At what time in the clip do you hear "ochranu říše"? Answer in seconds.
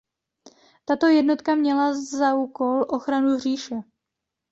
2.89-3.75